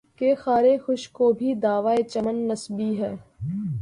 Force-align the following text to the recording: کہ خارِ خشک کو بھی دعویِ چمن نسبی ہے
کہ 0.17 0.33
خارِ 0.35 0.65
خشک 0.85 1.11
کو 1.13 1.31
بھی 1.33 1.53
دعویِ 1.55 2.03
چمن 2.03 2.47
نسبی 2.47 2.91
ہے 3.01 3.13